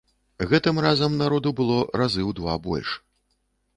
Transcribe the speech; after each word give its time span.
Гэтым 0.53 0.79
разам 0.85 1.19
народу 1.21 1.49
было 1.59 1.77
разы 2.01 2.21
ў 2.29 2.39
два 2.41 2.59
больш. 2.67 2.89